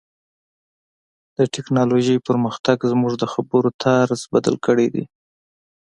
[1.37, 5.03] د ټکنالوژۍ پرمختګ زموږ د خبرو طرز بدل کړی دی.